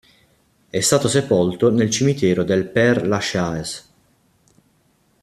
È 0.67 0.79
stato 0.79 1.07
sepolto 1.07 1.69
nel 1.69 1.91
cimitero 1.91 2.43
del 2.43 2.65
Père-Lachaise. 2.67 3.83